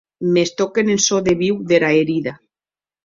Mès 0.37 0.49
toquem 0.61 0.89
en 0.95 0.99
çò 1.07 1.17
de 1.27 1.33
viu 1.41 1.55
dera 1.73 1.89
herida. 1.99 2.33